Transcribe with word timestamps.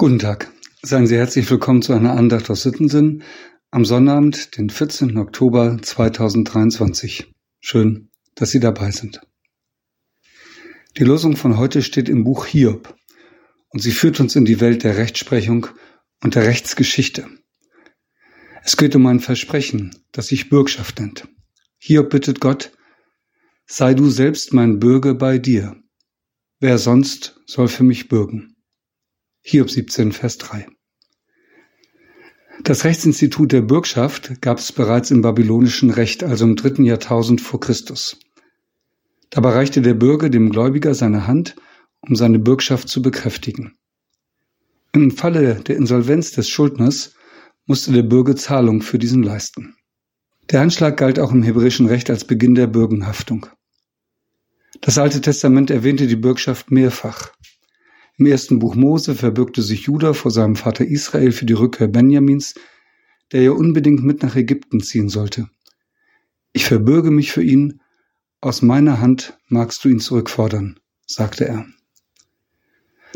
Guten 0.00 0.18
Tag. 0.18 0.50
Seien 0.80 1.06
Sie 1.06 1.18
herzlich 1.18 1.50
willkommen 1.50 1.82
zu 1.82 1.92
einer 1.92 2.16
Andacht 2.16 2.48
aus 2.48 2.62
Sittensinn 2.62 3.22
am 3.70 3.84
Sonnabend, 3.84 4.56
den 4.56 4.70
14. 4.70 5.18
Oktober 5.18 5.76
2023. 5.78 7.30
Schön, 7.60 8.08
dass 8.34 8.50
Sie 8.50 8.60
dabei 8.60 8.92
sind. 8.92 9.20
Die 10.96 11.04
Losung 11.04 11.36
von 11.36 11.58
heute 11.58 11.82
steht 11.82 12.08
im 12.08 12.24
Buch 12.24 12.46
Hiob 12.46 12.96
und 13.68 13.80
sie 13.80 13.90
führt 13.90 14.20
uns 14.20 14.34
in 14.36 14.46
die 14.46 14.62
Welt 14.62 14.84
der 14.84 14.96
Rechtsprechung 14.96 15.66
und 16.22 16.34
der 16.34 16.46
Rechtsgeschichte. 16.46 17.26
Es 18.64 18.78
geht 18.78 18.96
um 18.96 19.04
ein 19.04 19.20
Versprechen, 19.20 19.94
das 20.12 20.28
sich 20.28 20.48
Bürgschaft 20.48 20.98
nennt. 20.98 21.28
Hiob 21.76 22.08
bittet 22.08 22.40
Gott, 22.40 22.72
sei 23.66 23.92
du 23.92 24.08
selbst 24.08 24.54
mein 24.54 24.78
Bürger 24.78 25.12
bei 25.12 25.36
dir. 25.36 25.76
Wer 26.58 26.78
sonst 26.78 27.38
soll 27.44 27.68
für 27.68 27.84
mich 27.84 28.08
bürgen? 28.08 28.56
Hiob 29.50 29.68
17, 29.68 30.12
Vers 30.12 30.38
3. 30.38 30.68
Das 32.62 32.84
Rechtsinstitut 32.84 33.50
der 33.50 33.62
Bürgschaft 33.62 34.40
gab 34.40 34.58
es 34.58 34.70
bereits 34.70 35.10
im 35.10 35.22
babylonischen 35.22 35.90
Recht, 35.90 36.22
also 36.22 36.44
im 36.44 36.54
dritten 36.54 36.84
Jahrtausend 36.84 37.40
vor 37.40 37.58
Christus. 37.58 38.20
Dabei 39.28 39.50
reichte 39.50 39.82
der 39.82 39.94
Bürger 39.94 40.30
dem 40.30 40.50
Gläubiger 40.50 40.94
seine 40.94 41.26
Hand, 41.26 41.56
um 42.00 42.14
seine 42.14 42.38
Bürgschaft 42.38 42.88
zu 42.88 43.02
bekräftigen. 43.02 43.74
Im 44.92 45.10
Falle 45.10 45.56
der 45.56 45.76
Insolvenz 45.76 46.30
des 46.30 46.48
Schuldners 46.48 47.16
musste 47.66 47.90
der 47.90 48.04
Bürger 48.04 48.36
Zahlung 48.36 48.82
für 48.82 49.00
diesen 49.00 49.24
leisten. 49.24 49.74
Der 50.48 50.60
Handschlag 50.60 50.96
galt 50.96 51.18
auch 51.18 51.32
im 51.32 51.42
hebräischen 51.42 51.86
Recht 51.86 52.08
als 52.08 52.24
Beginn 52.24 52.54
der 52.54 52.68
Bürgenhaftung. 52.68 53.46
Das 54.80 54.96
Alte 54.96 55.20
Testament 55.20 55.72
erwähnte 55.72 56.06
die 56.06 56.14
Bürgschaft 56.14 56.70
mehrfach. 56.70 57.32
Im 58.20 58.26
ersten 58.26 58.58
Buch 58.58 58.74
Mose 58.74 59.14
verbürgte 59.14 59.62
sich 59.62 59.84
Judah 59.84 60.12
vor 60.12 60.30
seinem 60.30 60.54
Vater 60.54 60.84
Israel 60.84 61.32
für 61.32 61.46
die 61.46 61.54
Rückkehr 61.54 61.88
Benjamins, 61.88 62.54
der 63.32 63.40
ja 63.40 63.52
unbedingt 63.52 64.04
mit 64.04 64.22
nach 64.22 64.36
Ägypten 64.36 64.82
ziehen 64.82 65.08
sollte. 65.08 65.48
Ich 66.52 66.66
verbürge 66.66 67.10
mich 67.10 67.32
für 67.32 67.42
ihn, 67.42 67.80
aus 68.42 68.60
meiner 68.60 69.00
Hand 69.00 69.38
magst 69.48 69.82
du 69.82 69.88
ihn 69.88 70.00
zurückfordern, 70.00 70.78
sagte 71.06 71.46
er. 71.48 71.64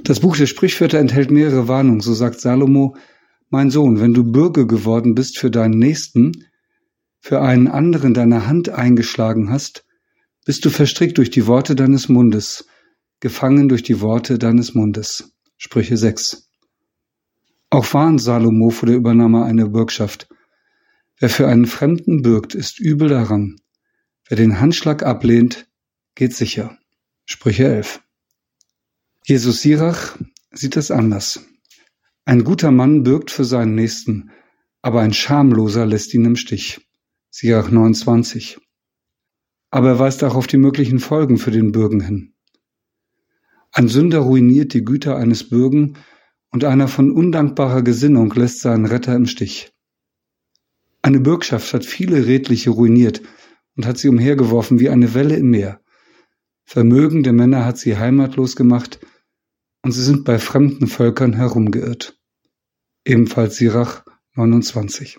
Das 0.02 0.20
Buch 0.20 0.38
der 0.38 0.46
Sprichwörter 0.46 1.00
enthält 1.00 1.30
mehrere 1.30 1.68
Warnungen, 1.68 2.00
so 2.00 2.14
sagt 2.14 2.40
Salomo, 2.40 2.96
mein 3.50 3.68
Sohn, 3.68 4.00
wenn 4.00 4.14
du 4.14 4.24
Bürger 4.24 4.66
geworden 4.66 5.14
bist 5.14 5.36
für 5.36 5.50
deinen 5.50 5.78
Nächsten, 5.78 6.46
für 7.20 7.42
einen 7.42 7.68
anderen 7.68 8.14
deine 8.14 8.46
Hand 8.46 8.70
eingeschlagen 8.70 9.50
hast, 9.50 9.84
bist 10.46 10.64
du 10.64 10.70
verstrickt 10.70 11.18
durch 11.18 11.28
die 11.28 11.46
Worte 11.46 11.74
deines 11.74 12.08
Mundes, 12.08 12.64
gefangen 13.20 13.68
durch 13.68 13.82
die 13.82 14.00
Worte 14.00 14.38
deines 14.38 14.74
Mundes. 14.74 15.32
Sprüche 15.56 15.96
6. 15.96 16.48
Auch 17.70 17.92
warnt 17.94 18.20
Salomo 18.20 18.70
vor 18.70 18.86
der 18.86 18.96
Übernahme 18.96 19.44
einer 19.44 19.68
Bürgschaft. 19.68 20.28
Wer 21.18 21.30
für 21.30 21.48
einen 21.48 21.66
Fremden 21.66 22.22
bürgt, 22.22 22.54
ist 22.54 22.78
übel 22.78 23.08
daran. 23.08 23.56
Wer 24.28 24.36
den 24.36 24.60
Handschlag 24.60 25.02
ablehnt, 25.02 25.66
geht 26.14 26.34
sicher. 26.34 26.78
Sprüche 27.24 27.64
11. 27.64 28.02
Jesus 29.26 29.62
Sirach 29.62 30.18
sieht 30.52 30.76
es 30.76 30.90
anders. 30.90 31.40
Ein 32.26 32.44
guter 32.44 32.70
Mann 32.70 33.02
bürgt 33.02 33.30
für 33.30 33.44
seinen 33.44 33.74
Nächsten, 33.74 34.30
aber 34.82 35.00
ein 35.00 35.12
Schamloser 35.12 35.86
lässt 35.86 36.12
ihn 36.14 36.26
im 36.26 36.36
Stich. 36.36 36.80
Sirach 37.30 37.70
29. 37.70 38.58
Aber 39.70 39.88
er 39.88 39.98
weist 39.98 40.22
auch 40.22 40.34
auf 40.34 40.46
die 40.46 40.58
möglichen 40.58 41.00
Folgen 41.00 41.38
für 41.38 41.50
den 41.50 41.72
Bürgen 41.72 42.00
hin. 42.00 42.33
Ein 43.76 43.88
Sünder 43.88 44.20
ruiniert 44.20 44.72
die 44.72 44.84
Güter 44.84 45.16
eines 45.16 45.48
Bürgen 45.48 45.94
und 46.52 46.62
einer 46.62 46.86
von 46.86 47.10
undankbarer 47.10 47.82
Gesinnung 47.82 48.32
lässt 48.32 48.60
seinen 48.60 48.86
Retter 48.86 49.16
im 49.16 49.26
Stich. 49.26 49.72
Eine 51.02 51.18
Bürgschaft 51.18 51.74
hat 51.74 51.84
viele 51.84 52.24
Redliche 52.24 52.70
ruiniert 52.70 53.20
und 53.74 53.84
hat 53.84 53.98
sie 53.98 54.08
umhergeworfen 54.08 54.78
wie 54.78 54.90
eine 54.90 55.12
Welle 55.12 55.34
im 55.34 55.50
Meer. 55.50 55.80
Vermögen 56.64 57.24
der 57.24 57.32
Männer 57.32 57.64
hat 57.64 57.76
sie 57.76 57.96
heimatlos 57.96 58.54
gemacht 58.54 59.00
und 59.82 59.90
sie 59.90 60.04
sind 60.04 60.24
bei 60.24 60.38
fremden 60.38 60.86
Völkern 60.86 61.32
herumgeirrt. 61.32 62.16
Ebenfalls 63.04 63.56
Sirach 63.56 64.04
29. 64.34 65.18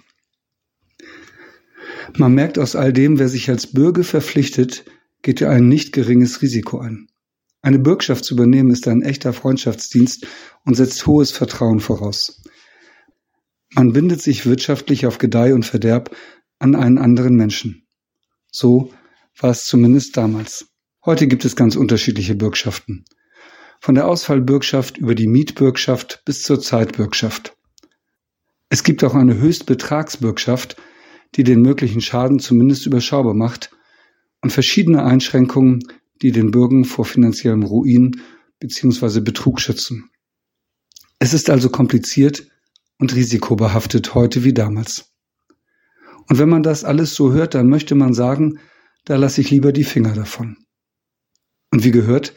Man 2.17 2.33
merkt 2.33 2.57
aus 2.57 2.77
all 2.77 2.93
dem, 2.93 3.19
wer 3.19 3.27
sich 3.27 3.49
als 3.49 3.73
Bürger 3.73 4.05
verpflichtet, 4.05 4.85
geht 5.23 5.41
er 5.41 5.49
ein 5.49 5.67
nicht 5.67 5.91
geringes 5.91 6.41
Risiko 6.41 6.79
ein. 6.79 7.09
Eine 7.65 7.79
Bürgschaft 7.79 8.23
zu 8.23 8.35
übernehmen 8.35 8.69
ist 8.69 8.87
ein 8.87 9.01
echter 9.01 9.33
Freundschaftsdienst 9.33 10.27
und 10.65 10.75
setzt 10.75 11.07
hohes 11.07 11.31
Vertrauen 11.31 11.79
voraus. 11.79 12.43
Man 13.73 13.91
bindet 13.91 14.21
sich 14.21 14.45
wirtschaftlich 14.45 15.07
auf 15.07 15.17
Gedeih 15.17 15.55
und 15.55 15.65
Verderb 15.65 16.15
an 16.59 16.75
einen 16.75 16.99
anderen 16.99 17.35
Menschen. 17.35 17.87
So 18.51 18.93
war 19.39 19.49
es 19.49 19.65
zumindest 19.65 20.15
damals. 20.15 20.67
Heute 21.03 21.25
gibt 21.25 21.43
es 21.43 21.55
ganz 21.55 21.75
unterschiedliche 21.75 22.35
Bürgschaften. 22.35 23.03
Von 23.79 23.95
der 23.95 24.07
Ausfallbürgschaft 24.09 24.99
über 24.99 25.15
die 25.15 25.27
Mietbürgschaft 25.27 26.21
bis 26.23 26.43
zur 26.43 26.61
Zeitbürgschaft. 26.61 27.57
Es 28.69 28.83
gibt 28.83 29.03
auch 29.03 29.15
eine 29.15 29.39
Höchstbetragsbürgschaft, 29.39 30.75
die 31.33 31.43
den 31.43 31.63
möglichen 31.63 32.01
Schaden 32.01 32.37
zumindest 32.37 32.85
überschaubar 32.85 33.33
macht 33.33 33.71
und 34.41 34.51
verschiedene 34.51 35.03
Einschränkungen 35.03 35.79
die 36.21 36.31
den 36.31 36.51
Bürgern 36.51 36.85
vor 36.85 37.05
finanziellem 37.05 37.63
Ruin 37.63 38.21
bzw. 38.59 39.21
Betrug 39.21 39.59
schützen. 39.59 40.09
Es 41.19 41.33
ist 41.33 41.49
also 41.49 41.69
kompliziert 41.69 42.47
und 42.97 43.15
risikobehaftet 43.15 44.13
heute 44.15 44.43
wie 44.43 44.53
damals. 44.53 45.13
Und 46.27 46.39
wenn 46.39 46.49
man 46.49 46.63
das 46.63 46.83
alles 46.83 47.13
so 47.13 47.33
hört, 47.33 47.53
dann 47.53 47.67
möchte 47.67 47.95
man 47.95 48.13
sagen, 48.13 48.59
da 49.05 49.15
lasse 49.15 49.41
ich 49.41 49.51
lieber 49.51 49.71
die 49.71 49.83
Finger 49.83 50.13
davon. 50.13 50.57
Und 51.71 51.83
wie 51.83 51.91
gehört, 51.91 52.33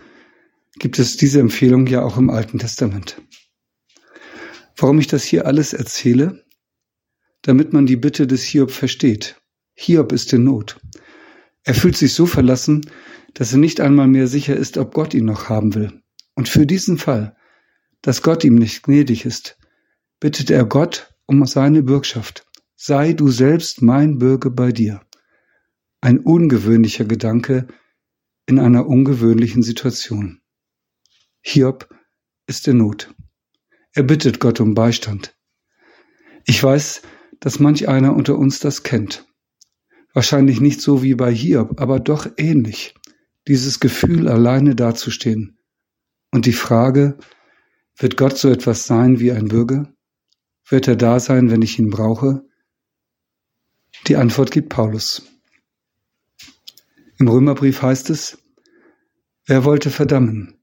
gibt 0.78 0.99
es 0.99 1.16
diese 1.16 1.41
Empfehlung 1.41 1.87
ja 1.87 2.03
auch 2.03 2.19
im 2.19 2.31
Alten 2.31 2.59
Testament. 2.59 3.21
Warum 4.77 4.99
ich 4.99 5.06
das 5.06 5.25
hier 5.25 5.47
alles 5.47 5.72
erzähle? 5.72 6.45
Damit 7.43 7.72
man 7.72 7.87
die 7.87 7.97
Bitte 7.97 8.27
des 8.27 8.43
Hiob 8.43 8.71
versteht. 8.71 9.41
Hiob 9.75 10.12
ist 10.12 10.33
in 10.33 10.45
Not. 10.45 10.81
Er 11.65 11.75
fühlt 11.75 11.97
sich 11.97 12.15
so 12.15 12.27
verlassen, 12.27 12.89
dass 13.35 13.53
er 13.53 13.59
nicht 13.59 13.81
einmal 13.81 14.09
mehr 14.09 14.27
sicher 14.27 14.57
ist, 14.57 14.79
ob 14.79 14.95
Gott 14.95 15.15
ihn 15.15 15.25
noch 15.25 15.49
haben 15.49 15.75
will. 15.75 16.03
Und 16.35 16.49
für 16.49 16.67
diesen 16.67 16.99
Fall, 16.99 17.37
dass 18.03 18.23
Gott 18.23 18.45
ihm 18.45 18.55
nicht 18.55 18.83
gnädig 18.85 19.25
ist, 19.25 19.59
bittet 20.21 20.51
er 20.51 20.65
Gott 20.65 21.15
um 21.27 21.45
seine 21.47 21.83
Bürgschaft. 21.83 22.47
Sei 22.75 23.13
du 23.13 23.29
selbst 23.29 23.83
mein 23.83 24.19
Bürger 24.19 24.51
bei 24.51 24.73
dir. 24.73 25.03
Ein 26.01 26.21
ungewöhnlicher 26.21 27.05
Gedanke 27.05 27.67
in 28.47 28.59
einer 28.59 28.87
ungewöhnlichen 28.87 29.63
Situation. 29.63 30.41
Hiob 31.41 31.89
ist 32.47 32.67
in 32.67 32.79
Not. 32.79 33.13
Er 33.93 34.05
bittet 34.05 34.41
Gott 34.41 34.61
um 34.61 34.75
Beistand. 34.75 35.37
Ich 36.47 36.63
weiß, 36.63 37.03
dass 37.41 37.59
manch 37.59 37.89
einer 37.89 38.15
unter 38.15 38.39
uns 38.39 38.59
das 38.59 38.83
kennt. 38.83 39.28
Wahrscheinlich 40.19 40.61
nicht 40.61 40.81
so 40.81 41.05
wie 41.05 41.15
bei 41.15 41.33
Hiob, 41.33 41.81
aber 41.81 42.01
doch 42.01 42.27
ähnlich 42.39 42.97
dieses 43.47 43.79
Gefühl, 43.79 44.27
alleine 44.27 44.75
dazustehen. 44.75 45.61
Und 46.33 46.45
die 46.45 46.53
Frage, 46.53 47.19
wird 47.97 48.17
Gott 48.17 48.37
so 48.37 48.51
etwas 48.51 48.84
sein 48.84 49.21
wie 49.21 49.31
ein 49.31 49.47
Bürger? 49.47 49.95
Wird 50.69 50.89
er 50.89 50.97
da 50.97 51.21
sein, 51.21 51.53
wenn 51.53 51.62
ich 51.62 51.78
ihn 51.78 51.91
brauche? 51.91 52.43
Die 54.09 54.17
Antwort 54.17 54.51
gibt 54.51 54.71
Paulus. 54.71 55.23
Im 57.21 57.28
Römerbrief 57.28 57.81
heißt 57.83 58.11
es, 58.11 58.39
wer 59.47 59.65
wollte 59.65 59.91
verdammen? 59.91 60.59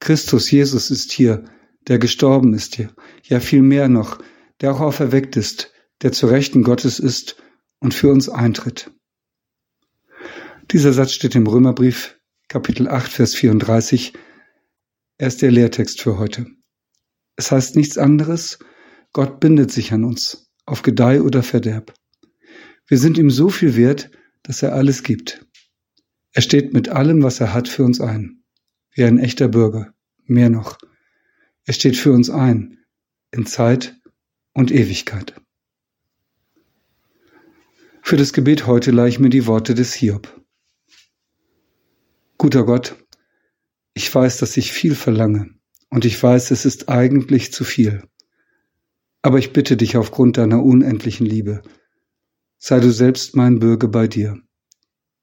Christus 0.00 0.50
Jesus 0.50 0.90
ist 0.90 1.10
hier, 1.10 1.46
der 1.88 1.98
gestorben 1.98 2.52
ist 2.52 2.74
hier, 2.74 2.92
ja 3.22 3.40
viel 3.40 3.62
mehr 3.62 3.88
noch, 3.88 4.18
der 4.60 4.74
auch 4.74 4.80
auferweckt 4.80 5.38
ist, 5.38 5.72
der 6.02 6.12
zu 6.12 6.26
Rechten 6.26 6.62
Gottes 6.62 6.98
ist 6.98 7.42
und 7.78 7.94
für 7.94 8.12
uns 8.12 8.28
eintritt. 8.28 8.90
Dieser 10.72 10.92
Satz 10.92 11.14
steht 11.14 11.34
im 11.34 11.48
Römerbrief 11.48 12.20
Kapitel 12.46 12.86
8, 12.86 13.10
Vers 13.10 13.34
34. 13.34 14.12
Er 15.18 15.26
ist 15.26 15.42
der 15.42 15.50
Lehrtext 15.50 16.00
für 16.00 16.16
heute. 16.16 16.46
Es 17.34 17.50
heißt 17.50 17.74
nichts 17.74 17.98
anderes, 17.98 18.60
Gott 19.12 19.40
bindet 19.40 19.72
sich 19.72 19.92
an 19.92 20.04
uns, 20.04 20.52
auf 20.66 20.82
Gedeih 20.82 21.22
oder 21.22 21.42
Verderb. 21.42 21.92
Wir 22.86 22.98
sind 22.98 23.18
ihm 23.18 23.30
so 23.30 23.48
viel 23.48 23.74
wert, 23.74 24.12
dass 24.44 24.62
er 24.62 24.72
alles 24.72 25.02
gibt. 25.02 25.44
Er 26.30 26.42
steht 26.42 26.72
mit 26.72 26.88
allem, 26.88 27.24
was 27.24 27.40
er 27.40 27.52
hat, 27.52 27.66
für 27.66 27.82
uns 27.82 28.00
ein. 28.00 28.44
Wie 28.92 29.02
ein 29.02 29.18
echter 29.18 29.48
Bürger. 29.48 29.92
Mehr 30.26 30.50
noch. 30.50 30.78
Er 31.64 31.72
steht 31.72 31.96
für 31.96 32.12
uns 32.12 32.30
ein. 32.30 32.78
In 33.32 33.44
Zeit 33.44 33.96
und 34.52 34.70
Ewigkeit. 34.70 35.34
Für 38.02 38.16
das 38.16 38.32
Gebet 38.32 38.68
heute 38.68 38.92
leih 38.92 39.08
ich 39.08 39.18
mir 39.18 39.30
die 39.30 39.48
Worte 39.48 39.74
des 39.74 39.94
Hiob. 39.94 40.39
Guter 42.40 42.64
Gott, 42.64 42.96
ich 43.92 44.14
weiß, 44.14 44.38
dass 44.38 44.56
ich 44.56 44.72
viel 44.72 44.94
verlange 44.94 45.50
und 45.90 46.06
ich 46.06 46.22
weiß, 46.22 46.52
es 46.52 46.64
ist 46.64 46.88
eigentlich 46.88 47.52
zu 47.52 47.64
viel. 47.64 48.02
Aber 49.20 49.38
ich 49.38 49.52
bitte 49.52 49.76
dich 49.76 49.98
aufgrund 49.98 50.38
deiner 50.38 50.64
unendlichen 50.64 51.26
Liebe, 51.26 51.60
sei 52.56 52.80
du 52.80 52.90
selbst 52.90 53.36
mein 53.36 53.58
Bürger 53.58 53.88
bei 53.88 54.08
dir. 54.08 54.40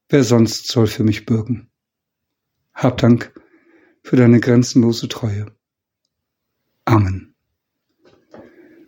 Wer 0.09 0.23
sonst 0.23 0.67
soll 0.67 0.85
für 0.85 1.03
mich 1.03 1.25
bürgen? 1.25 1.71
Hab 2.75 2.99
Dank 2.99 3.33
für 4.03 4.15
deine 4.15 4.39
grenzenlose 4.39 5.07
Treue. 5.07 5.47
Amen. 6.85 7.33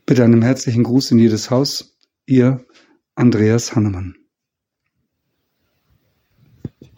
Mit 0.07 0.19
einem 0.19 0.43
herzlichen 0.43 0.83
Gruß 0.83 1.09
in 1.09 1.17
jedes 1.17 1.49
Haus, 1.49 1.97
ihr 2.27 2.63
Andreas 3.15 3.73
Hannemann. 3.73 4.18